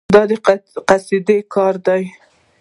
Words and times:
دا 0.13 0.21
قصدي 0.89 1.37
کار 1.53 1.75
دی. 1.85 2.03